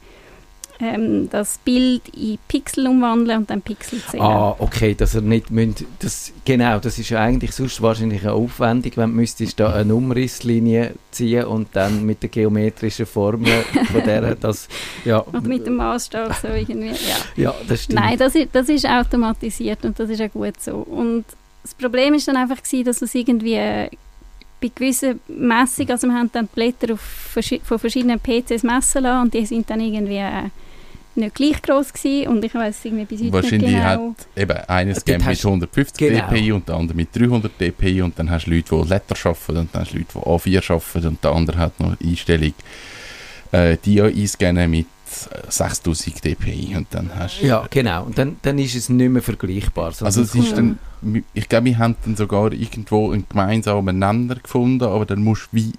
[0.81, 4.23] ähm, das Bild in Pixel umwandeln und dann Pixel zählen.
[4.23, 8.33] Ah, okay, dass er nicht müsst, das Genau, das ist ja eigentlich sonst wahrscheinlich eine
[8.33, 14.03] Aufwendung, wenn du müsstest da eine Umrisslinie ziehen und dann mit der geometrischen Formel von
[14.03, 14.67] der das...
[15.05, 17.17] Ja, Und mit dem Maßstab so irgendwie, ja.
[17.35, 17.99] ja das stimmt.
[17.99, 20.75] Nein, das ist, das ist automatisiert und das ist auch gut so.
[20.75, 21.25] Und
[21.61, 23.55] das Problem ist dann einfach gewesen, dass es irgendwie
[24.61, 27.01] bei gewissen Messungen, also wir haben dann die Blätter auf,
[27.63, 30.49] von verschiedenen PCs messen lassen und die sind dann irgendwie äh,
[31.15, 34.15] nicht gleich groß gewesen und ich weiß irgendwie bis heute Wahrscheinlich nicht genau.
[34.35, 36.27] Eben, eines geht mit hast- 150 Genau.
[36.29, 39.57] dpi und der andere mit 300 dpi und dann hast du Leute, die Letter arbeiten
[39.57, 40.19] und dann hast du Leute, die
[40.59, 42.53] A4 arbeiten und der andere hat noch Einstellung
[43.51, 44.85] äh, die einscannen mit
[45.31, 47.41] äh, 6000 dpi und dann hast.
[47.41, 48.05] Ja, genau.
[48.05, 49.87] Und dann, dann ist es nicht mehr vergleichbar.
[49.99, 50.79] Also es ist dann,
[51.33, 55.57] ich glaube, wir haben dann sogar irgendwo einen gemeinsamen Nenner gefunden, aber dann musst du
[55.57, 55.73] wie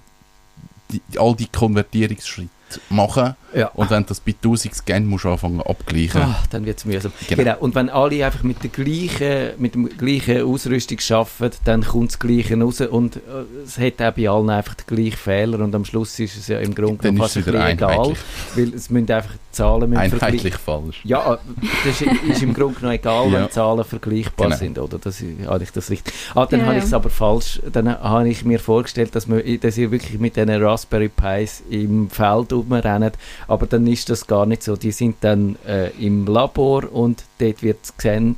[0.91, 2.49] die, all die Konvertierungsschritte
[2.89, 3.67] machen Ja.
[3.73, 6.21] und wenn du das bei 1000 scan musst du anfangen abgleichen.
[6.21, 7.11] Ah, dann wird es mühsam.
[7.27, 7.43] Genau.
[7.43, 7.57] Genau.
[7.59, 12.19] Und wenn alle einfach mit der gleichen, mit dem gleichen Ausrüstung arbeiten, dann kommt das
[12.19, 13.19] Gleiche raus und äh,
[13.65, 16.59] es hat auch bei allen einfach den gleichen Fehler und am Schluss ist es ja
[16.59, 18.13] im Grunde Dann genommen fast es ein egal,
[18.55, 21.01] weil es müssen einfach die Zahlen müssen einheitlich falsch.
[21.03, 21.37] Ja,
[21.85, 23.41] das ist, ist im Grunde genommen egal, Ja.
[23.43, 24.57] wenn Zahlen vergleichbar Genau.
[24.57, 24.97] sind, oder?
[24.97, 26.13] Das ist, habe ich das richtig.
[26.33, 27.61] Ah, dann Ja, habe ich es aber falsch.
[27.71, 32.09] Dann habe ich mir vorgestellt, dass, man, dass ihr wirklich mit diesen Raspberry Pis im
[32.09, 33.13] Feld rumrennt,
[33.47, 34.75] aber dann ist das gar nicht so.
[34.75, 38.35] Die sind dann äh, im Labor und dort wird gescan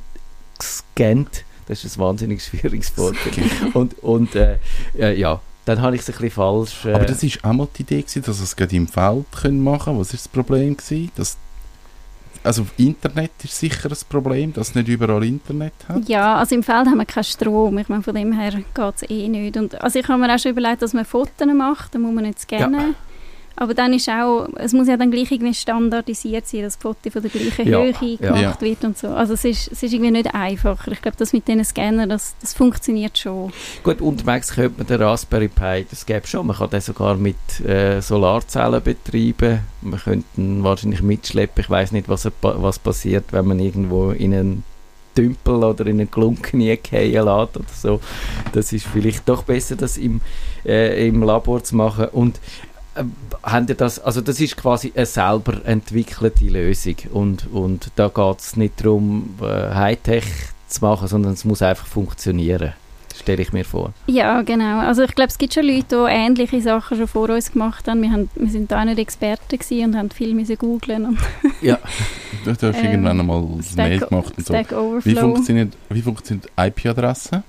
[0.58, 1.44] gescannt.
[1.68, 3.16] Das ist ein wahnsinnig schwieriges Wort.
[3.74, 4.58] und und äh,
[4.98, 6.84] äh, ja, dann habe ich es ein bisschen falsch.
[6.84, 9.26] Äh, Aber das ist auch mal die Idee, gewesen, dass wir es gerade im Feld
[9.32, 9.98] können machen können.
[9.98, 10.76] Was ist das Problem?
[10.76, 11.10] Gewesen?
[11.16, 11.36] Das,
[12.44, 16.08] also Internet ist sicher ein Problem, dass es nicht überall Internet hat.
[16.08, 17.76] Ja, also im Feld haben wir keinen Strom.
[17.78, 19.56] Ich meine, von dem her geht es eh nicht.
[19.56, 22.24] Und, also ich habe mir auch schon überlegt, dass man Fotos macht, dann muss man
[22.24, 22.94] nicht scannen.
[23.56, 27.10] Aber dann ist auch, es muss ja dann gleich irgendwie standardisiert sein, dass das Foto
[27.10, 28.32] von der gleichen Ja, Höhe ja.
[28.32, 29.08] gemacht wird und so.
[29.08, 30.92] Also es ist, es ist irgendwie nicht einfacher.
[30.92, 33.52] Ich glaube, das mit diesen Scannern, das, das funktioniert schon.
[33.82, 37.36] Gut, unterwegs könnte man den Raspberry Pi, das gäbe schon, man kann den sogar mit
[37.66, 43.46] äh, Solarzellen betreiben, man könnte ihn wahrscheinlich mitschleppen, ich weiß nicht, was, was passiert, wenn
[43.46, 44.64] man irgendwo in einen
[45.16, 48.00] Tümpel oder in einen Klunken fallen lässt oder so.
[48.52, 50.20] Das ist vielleicht doch besser, das im,
[50.64, 52.38] äh, im Labor zu machen und
[53.42, 58.40] haben ihr das, also das ist quasi eine selber entwickelte Lösung und, und da geht
[58.40, 60.24] es nicht darum, äh, Hightech
[60.68, 62.72] zu machen, sondern es muss einfach funktionieren,
[63.18, 63.92] stelle ich mir vor.
[64.06, 64.80] Ja, genau.
[64.80, 68.02] Also ich glaube, es gibt schon Leute, die ähnliche Sachen schon vor uns gemacht haben.
[68.02, 71.18] Wir, haben, wir sind da nicht Experten gewesen und haben viel müssen googlen und
[71.60, 71.78] Ja,
[72.46, 74.54] Du hast Ähm, irgendwann einmal ein Mail gemacht und so.
[74.54, 74.70] Stack
[75.04, 77.42] Wie funktioniert, wie funktioniert IP-Adresse?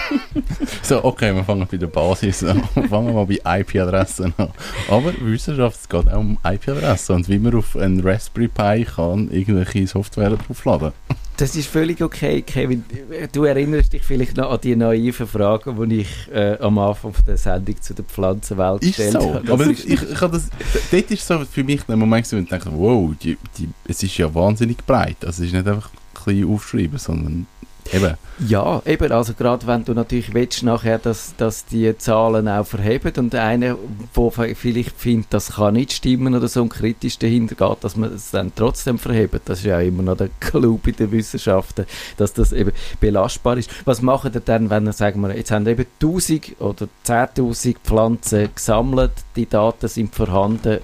[0.82, 2.64] so, okay, wir fangen bei der Basis an.
[2.88, 4.48] fangen wir mal bei IP-Adressen an.
[4.88, 9.30] Aber Wissenschaft es geht auch um IP-Adressen und wie man auf einen Raspberry Pi kann
[9.30, 10.92] irgendwelche Software draufladen.
[11.40, 12.84] Das ist völlig okay, Kevin.
[13.32, 17.36] Du erinnerst dich vielleicht noch an die naiven Fragen, die ich äh, am Anfang der
[17.36, 19.34] Sendung zu der Pflanzenwelt Ist gestellt so.
[19.34, 19.40] habe.
[19.44, 20.48] Das Aber ist- ich, ich habe das,
[20.90, 24.16] dort ist so für mich der Moment, wo ich dachte, wow, die, die, es ist
[24.18, 25.16] ja wahnsinnig breit.
[25.24, 27.46] Also es ist nicht einfach ein bisschen aufschreiben, sondern
[27.92, 28.14] eben.
[28.46, 33.12] Ja, eben, also gerade wenn du natürlich willst nachher, dass, dass die Zahlen auch verheben
[33.18, 33.76] und einer,
[34.16, 38.12] der vielleicht findet, das kann nicht stimmen oder so und kritisch dahinter geht, dass man
[38.12, 39.42] es dann trotzdem verhebt.
[39.44, 43.70] Das ist ja immer noch der Clou bei den Wissenschaften, dass das eben belastbar ist.
[43.84, 47.76] Was macht ihr dann, wenn ihr, sagen wir, jetzt haben wir eben 1000 oder 10'000
[47.84, 50.78] Pflanzen gesammelt, die Daten sind vorhanden,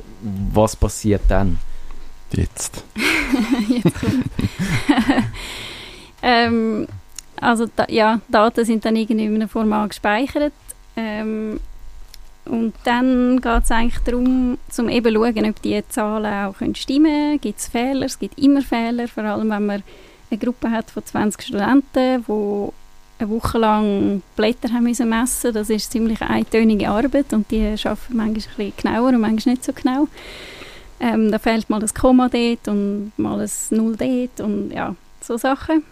[0.53, 1.59] was passiert dann?
[2.33, 2.83] Jetzt.
[3.69, 4.27] Jetzt kommt.
[6.23, 6.87] ähm,
[7.41, 10.53] also da, ja, Daten sind dann in einem Format gespeichert.
[10.97, 11.61] Ähm,
[12.47, 17.41] und dann geht es eigentlich darum, zum eben schauen, ob die Zahlen auch stimmen können.
[17.41, 18.07] Gibt es Fehler?
[18.07, 19.83] Es gibt immer Fehler, vor allem wenn man
[20.31, 22.69] eine Gruppe hat von 20 Studenten, die
[23.19, 25.53] eine Woche lang Blätter haben müssen messen.
[25.53, 29.73] Das ist ziemlich eintönige Arbeit und die arbeiten manchmal ein genauer und manchmal nicht so
[29.73, 30.09] genau.
[31.01, 35.37] Ähm, da fehlt mal das Komma dort und mal ein Null dort und ja, so
[35.37, 35.85] Sachen.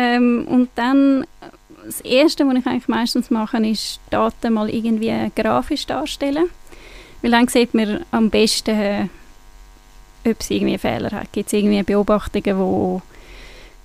[0.00, 1.26] Ähm, und dann,
[1.84, 6.48] das Erste, was ich eigentlich meistens mache, ist Daten mal irgendwie grafisch darstellen.
[7.20, 9.08] Weil dann sieht man am besten, äh,
[10.24, 11.30] ob es irgendwie Fehler hat.
[11.32, 13.02] Gibt es irgendwie Beobachtungen, die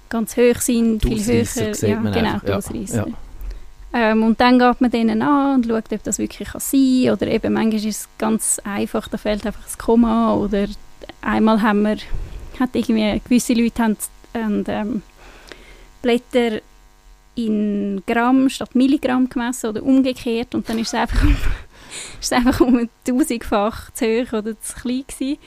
[0.07, 1.73] ganz hoch sind, viel höher.
[1.81, 3.05] Ja, man genau, ja, ja.
[3.93, 7.13] Ähm, und dann geht man denen an und schaut, ob das wirklich kann sein kann.
[7.13, 10.33] Oder eben manchmal ist es ganz einfach, da fehlt einfach das Komma.
[10.35, 10.67] Oder
[11.21, 11.97] einmal haben wir,
[12.59, 13.97] hat irgendwie, gewisse Leute haben,
[14.33, 15.01] haben ähm,
[16.05, 16.61] Blätter
[17.33, 21.31] in Gramm statt Milligramm gemessen oder umgekehrt und dann ist es einfach um,
[22.21, 25.37] ist es einfach um ein tausendfach zu hoch oder zu klein gewesen.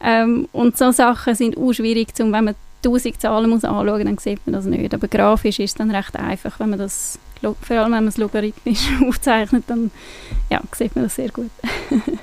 [0.00, 4.16] Ähm, und so Sachen sind auch schwierig, zum, wenn man tausend Zahlen muss anschauen dann
[4.16, 4.94] sieht man das nicht.
[4.94, 8.16] Aber grafisch ist es dann recht einfach, wenn man das, vor allem wenn man es
[8.16, 9.90] logarithmisch aufzeichnet, dann
[10.50, 11.50] ja, sieht man das sehr gut.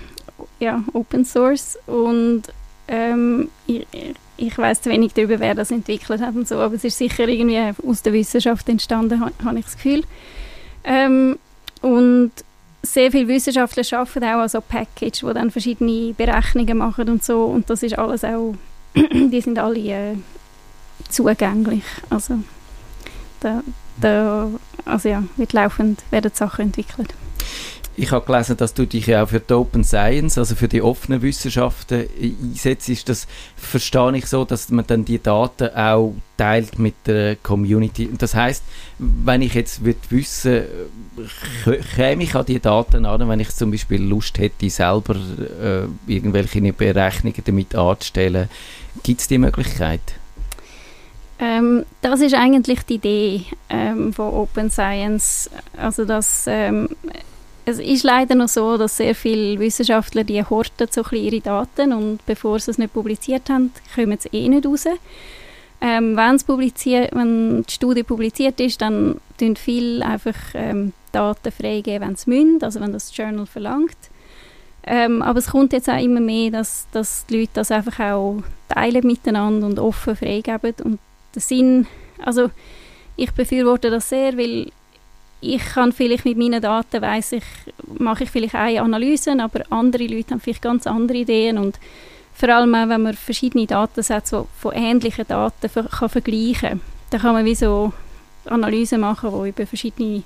[0.59, 2.43] ja, Open Source und
[2.87, 3.85] ähm, ich,
[4.35, 7.27] ich weiß zu wenig darüber, wer das entwickelt hat und so, aber es ist sicher
[7.27, 10.03] irgendwie aus der Wissenschaft entstanden, ha- habe ich das Gefühl.
[10.83, 11.37] Ähm,
[11.81, 12.31] und
[12.81, 17.45] sehr viele Wissenschaftler arbeiten auch an so Package, wo dann verschiedene Berechnungen machen und so
[17.45, 18.55] und das ist alles auch,
[18.95, 20.15] die sind alle äh,
[21.09, 21.83] zugänglich.
[22.09, 22.39] Also
[23.41, 23.63] da,
[23.99, 24.49] da,
[24.85, 27.13] also ja, wird laufend werden Sachen entwickelt.
[28.01, 30.81] Ich habe gelesen, dass du dich ja auch für die Open Science, also für die
[30.81, 33.09] offenen Wissenschaften einsetzt.
[33.09, 38.09] Das verstehe ich so, dass man dann die Daten auch teilt mit der Community.
[38.17, 38.63] Das heißt,
[38.99, 40.63] wenn ich jetzt würde wissen,
[41.65, 45.83] kö- käme ich an die Daten an, wenn ich zum Beispiel Lust hätte, selber äh,
[46.07, 48.47] irgendwelche Berechnungen damit anzustellen,
[49.03, 49.99] gibt es die Möglichkeit?
[51.37, 55.49] Ähm, das ist eigentlich die Idee ähm, von Open Science.
[55.75, 56.87] Also dass, ähm,
[57.69, 62.25] es ist leider noch so, dass sehr viele Wissenschaftler die horten so ihre Daten und
[62.25, 64.85] bevor sie es nicht publiziert haben, kommen sie eh nicht raus.
[65.81, 72.29] Ähm, wenn die Studie publiziert ist, dann tun viele einfach ähm, Daten freigeben, wenn sie
[72.29, 73.97] müssen, also wenn das Journal verlangt.
[74.83, 78.41] Ähm, aber es kommt jetzt auch immer mehr, dass, dass die Leute das einfach auch
[78.67, 80.73] teilen miteinander und offen freigeben.
[80.83, 80.99] Und
[81.35, 81.87] der Sinn,
[82.23, 82.49] also
[83.15, 84.71] ich befürworte das sehr, weil
[85.41, 87.43] ich kann vielleicht mit meinen Daten, weiss ich,
[87.97, 91.79] mache ich vielleicht eine Analyse, aber andere Leute haben vielleicht ganz andere Ideen und
[92.33, 97.33] vor allem auch, wenn man verschiedene Datensätze von ähnlichen Daten ver kann vergleichen kann, kann
[97.33, 97.91] man wie so
[98.45, 100.23] Analysen machen, die über verschiedene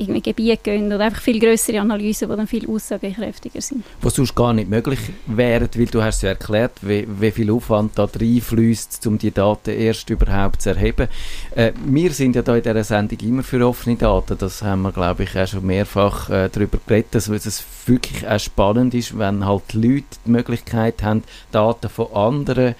[0.00, 3.84] irgendwie Gebiete gehen oder einfach viel größere Analysen, die dann viel aussagekräftiger sind.
[4.00, 7.98] was sonst gar nicht möglich wäre, weil du hast ja erklärt, wie, wie viel Aufwand
[7.98, 11.08] da reinfließt, um die Daten erst überhaupt zu erheben.
[11.54, 14.92] Äh, wir sind ja da in dieser Sendung immer für offene Daten, das haben wir,
[14.92, 19.44] glaube ich, auch schon mehrfach äh, darüber geredet, dass es wirklich auch spannend ist, wenn
[19.44, 22.74] halt die Leute die Möglichkeit haben, Daten von anderen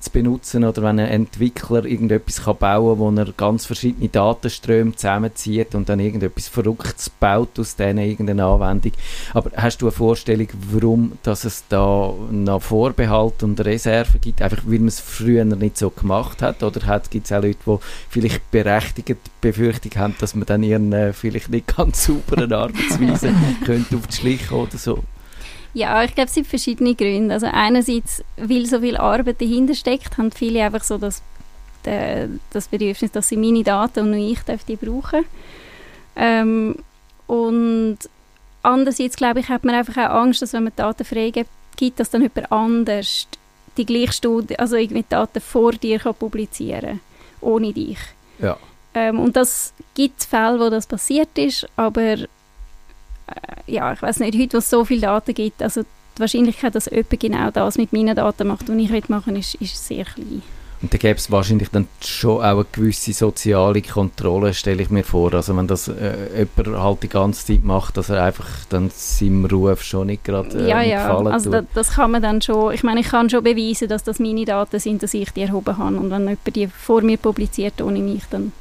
[0.00, 4.94] zu benutzen oder wenn ein Entwickler irgendetwas kann bauen kann, wo er ganz verschiedene Datenströme
[4.94, 8.92] zusammenzieht und dann irgendetwas Verrücktes baut aus denen irgendeine Anwendung.
[9.34, 14.42] Aber hast du eine Vorstellung, warum dass es da noch Vorbehalt und Reserven gibt?
[14.42, 16.62] Einfach weil man es früher nicht so gemacht hat?
[16.62, 17.76] Oder gibt es auch Leute, die
[18.08, 23.32] vielleicht berechtigt Befürchtung haben, dass man dann ihren äh, vielleicht nicht ganz sauberen Arbeitsweise
[23.64, 25.02] könnte auf die Schliche oder so?
[25.76, 27.34] Ja, ich glaube, es sind verschiedene Gründe.
[27.34, 31.20] Also einerseits, weil so viel Arbeit dahinter steckt, haben viele einfach so das,
[31.84, 35.26] de, das Bedürfnis, dass sie meine Daten und nur ich darf die brauchen.
[36.16, 36.76] Ähm,
[37.26, 37.98] und
[38.62, 42.08] andererseits, glaube ich, hat man einfach auch Angst, dass wenn man Daten freigibt, gibt, dass
[42.08, 43.28] dann jemand anders
[43.76, 47.00] die gleiche Studie, also irgendwie die Daten vor dir kann publizieren
[47.42, 47.98] ohne dich.
[48.38, 48.56] Ja.
[48.94, 52.28] Ähm, und das gibt Fälle, wo das passiert ist, aber äh,
[53.66, 56.86] ja, ich weiß nicht, heute, wo es so viele Daten gibt, also die Wahrscheinlichkeit, dass
[56.86, 60.42] jemand genau das mit meinen Daten macht, was ich machen ist, ist sehr klein.
[60.82, 65.04] Und da gäbe es wahrscheinlich dann schon auch eine gewisse soziale Kontrolle, stelle ich mir
[65.04, 65.32] vor.
[65.32, 69.46] Also wenn das äh, jemand halt die ganze Zeit macht, dass er einfach dann seinem
[69.46, 72.74] Ruf schon nicht gerade äh, ja, ja, gefallen also da, das kann man dann schon,
[72.74, 75.78] ich meine, ich kann schon beweisen, dass das meine Daten sind, dass ich die erhoben
[75.78, 78.52] habe und wenn jemand die vor mir publiziert ohne mich, dann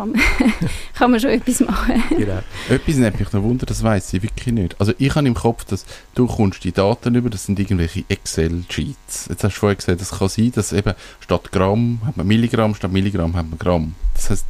[0.00, 0.20] kann man,
[0.94, 2.02] kann man schon etwas machen.
[2.10, 2.40] Genau.
[2.68, 4.80] Etwas nimmt mich noch Wunder, das weiß ich wirklich nicht.
[4.80, 5.84] Also ich habe im Kopf, dass
[6.14, 9.26] du kommst die Daten über, das sind irgendwelche Excel-Sheets.
[9.28, 12.74] Jetzt hast du vorher gesagt, das kann sein, dass eben statt Gramm hat man Milligramm,
[12.74, 13.94] statt Milligramm hat man Gramm.
[14.14, 14.46] Das heißt,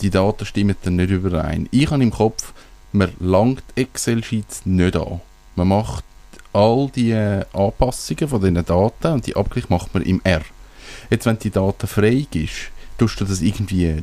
[0.00, 1.68] die Daten stimmen dann nicht überein.
[1.70, 2.52] Ich habe im Kopf,
[2.92, 5.20] man langt Excel-Sheets nicht an.
[5.56, 6.04] Man macht
[6.52, 10.42] all die äh, Anpassungen von diesen Daten und die Abgleich macht man im R.
[11.10, 14.02] Jetzt, wenn die Daten frei ist, tust du das irgendwie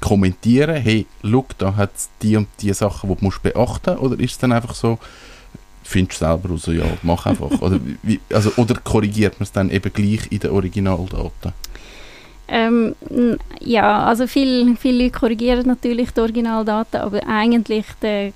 [0.00, 4.02] kommentieren, hey, schau, da hat es die und die Sachen, die du musst beachten musst?
[4.02, 4.98] Oder ist es dann einfach so,
[5.82, 7.50] findest du selber raus, ja, mach einfach?
[7.60, 11.52] oder, wie, also, oder korrigiert man es dann eben gleich in den Originaldaten?
[12.52, 12.96] Ähm,
[13.60, 18.32] ja, also viel, viele Leute korrigieren natürlich die Originaldaten, aber eigentlich der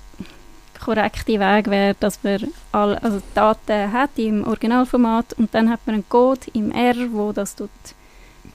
[0.83, 5.81] korrekte Weg wäre, dass man all, also die Daten hat im Originalformat und dann hat
[5.85, 7.69] man einen Code im R, wo das tut,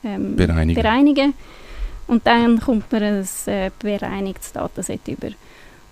[0.03, 0.81] ähm, Bereinigen.
[0.81, 1.35] bereinigen.
[2.11, 5.29] Und dann kommt man ein äh, bereinigtes Dataset über.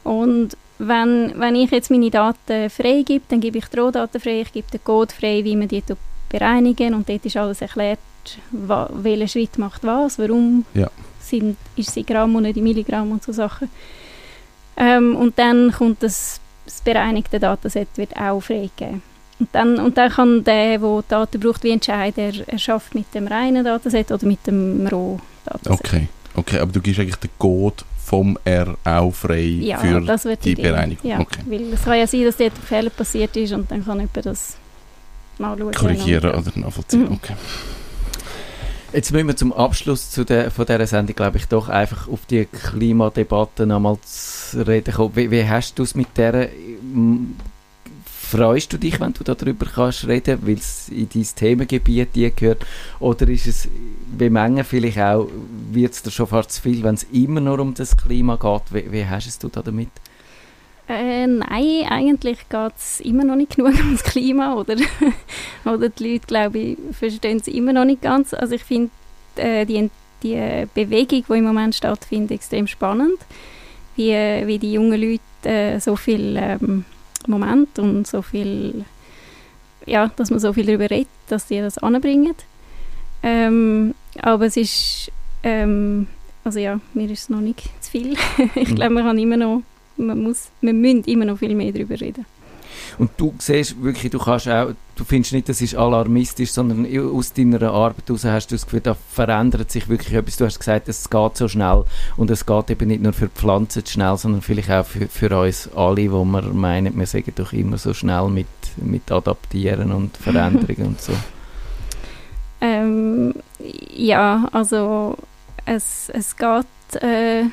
[0.03, 4.53] Und wenn, wenn ich jetzt meine Daten freigebe, dann gebe ich die Rohdaten frei, ich
[4.53, 5.83] gebe den Code frei, wie man die
[6.29, 7.99] bereinigen und dort ist alles erklärt,
[8.51, 10.91] welcher Schritt macht was, warum Ja.
[11.21, 13.71] sind, ist es in Gramm und nicht in Milligramm und so Sachen.
[14.77, 19.03] Ähm, und dann kommt das, das bereinigte Dataset wird auch freigegeben.
[19.41, 23.13] Und dann, und dann kann der, der Daten braucht, wie entscheiden, er, er schafft mit
[23.15, 25.38] dem reinen Dataset oder mit dem Roh-Dataset.
[25.69, 30.25] Okay, okay, aber du gibst eigentlich den Code vom R auch frei Ja, für das
[30.25, 30.55] wird die.
[30.55, 31.09] Bereinigung.
[31.11, 31.41] Ja, Okay.
[31.47, 34.25] weil es kann ja sein, dass dort ein Fehler passiert ist und dann kann jemand
[34.27, 34.57] das
[35.39, 35.73] nachschauen.
[35.73, 37.03] korrigieren und, oder nachvollziehen.
[37.05, 37.13] Mhm.
[37.13, 37.35] Okay.
[38.93, 42.21] Jetzt müssen wir zum Abschluss zu der, von dieser Sendung, glaube ich, doch einfach auf
[42.25, 45.15] die Klimadebatte nochmal zu reden kommen.
[45.15, 46.49] Wie, wie hast du es mit der?
[48.31, 52.67] Freust du dich, wenn du darüber kannst reden, weil es in dein Themengebiet gehört?
[53.01, 53.69] Oder ist es,
[54.19, 55.29] wie Menge vielleicht auch,
[55.73, 58.63] wird es dir schon fast zu viel, wenn es immer nur um das Klima geht?
[58.71, 59.89] Wie, wie hast du da damit?
[60.91, 64.77] Äh, nein, eigentlich geht es immer noch nicht genug ums Klima oder,
[65.65, 68.35] oder die Leute, glaube ich, verstehen es immer noch nicht ganz.
[68.35, 68.91] Also ich finde
[69.37, 69.89] äh, die,
[70.23, 73.21] die Bewegung, die im Moment stattfindet, extrem spannend,
[73.97, 76.85] wie, wie die jungen Leute äh, so viel ähm,
[77.29, 78.85] Moment und so viel,
[79.87, 82.35] ja, dass man so viel darüber redet, dass die das anbringen.
[83.23, 85.11] Ähm, aber es ist,
[85.43, 86.07] ähm,
[86.45, 88.15] also ja, mir ist es noch nicht zu viel.
[88.55, 88.75] ich Mhm.
[88.75, 89.63] glaube, man kann immer noch
[90.01, 92.25] man muss, man müssen immer noch viel mehr darüber reden.
[92.99, 97.33] Und du siehst wirklich, du kannst auch, du findest nicht, das ist alarmistisch, sondern aus
[97.33, 100.37] deiner Arbeit heraus hast du das Gefühl, da verändert sich wirklich etwas.
[100.37, 101.85] Du hast gesagt, es geht so schnell
[102.17, 105.39] und es geht eben nicht nur für die Pflanzen schnell, sondern vielleicht auch für, für
[105.39, 110.17] uns alle, wo wir meinen, wir sagen doch immer so schnell mit, mit Adaptieren und
[110.19, 111.13] Veränderungen und so.
[112.61, 113.35] Ähm,
[113.95, 115.17] ja, also
[115.65, 116.67] es, es geht
[117.01, 117.45] äh,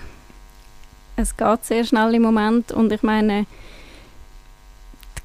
[1.16, 3.46] es geht sehr schnell im Moment und ich meine,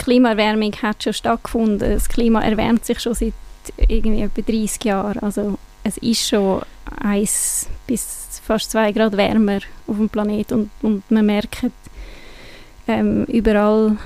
[0.01, 1.93] Klimaerwärmung hat schon stattgefunden.
[1.93, 3.35] Das Klima erwärmt sich schon seit
[3.77, 5.19] irgendwie etwa 30 Jahren.
[5.21, 6.63] Also es ist schon
[7.03, 11.67] 1 bis fast 2 Grad wärmer auf dem Planet und, und man merkt
[12.89, 13.97] ähm, überall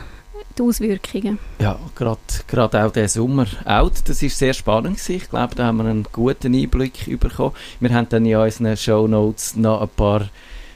[0.59, 1.39] die Auswirkungen.
[1.61, 5.17] Ja, gerade auch der Sommer out, das ist sehr spannend gewesen.
[5.17, 7.55] Ich glaube, da haben wir einen guten Einblick bekommen.
[7.81, 10.29] Wir haben dann in unseren Shownotes noch ein paar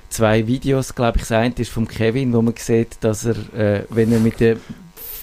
[0.09, 1.23] zwei Videos, glaube ich.
[1.23, 4.57] Das eine ist von Kevin, wo man sieht, dass er, äh, wenn er mit, der,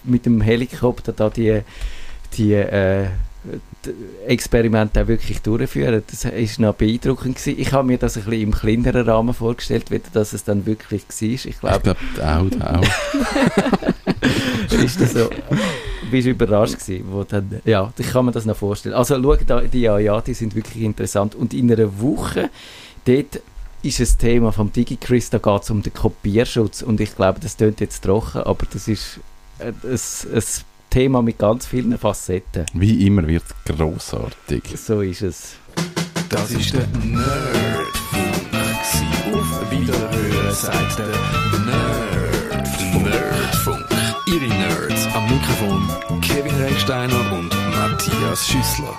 [0.05, 1.61] mit dem Helikopter da die,
[2.33, 3.07] die äh,
[4.27, 6.03] Experimente auch wirklich durchführen.
[6.09, 7.59] Das ist noch beeindruckend gewesen.
[7.59, 11.03] Ich habe mir das ein bisschen im kleineren Rahmen vorgestellt, wie dass es dann wirklich
[11.07, 11.27] war.
[11.27, 12.83] Ich Ich glaube, glaube, auch, auch.
[14.83, 15.29] ist das so?
[16.09, 18.95] Bist überrascht gewesen, wo dann, ja, ich kann mir das noch vorstellen.
[18.95, 21.35] Also schau da, die ja, ja, die sind wirklich interessant.
[21.35, 22.49] Und in einer Woche,
[23.05, 23.41] dort
[23.83, 26.81] ist ein Thema vom DigiChris, da geht es um den Kopierschutz.
[26.81, 29.19] Und ich glaube, das klingt jetzt trocken, aber das ist
[29.59, 30.43] ein, ein, ein
[30.89, 32.65] Thema mit ganz vielen Facetten.
[32.73, 34.63] Wie immer wird es grossartig.
[34.75, 35.55] So ist es.
[36.29, 38.35] Das ist der Nerdfunk.
[39.33, 43.03] Auf Wiederhören sagt der Nerd.
[43.03, 43.85] Nerdfunk.
[44.27, 48.97] Ihre Nerds am Mikrofon Kevin Recksteiner und Matthias Schüssler.